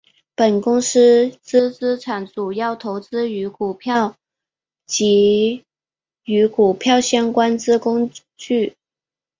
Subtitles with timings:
[0.33, 4.15] 本公司之资产主要投资于股票
[4.87, 5.63] 及
[6.23, 8.75] 与股票相关之工具。